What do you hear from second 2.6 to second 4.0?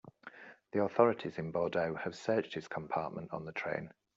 compartment on the train.